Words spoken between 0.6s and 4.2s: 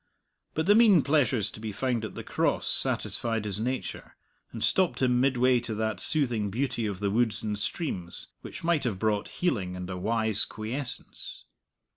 the mean pleasures to be found at the Cross satisfied his nature,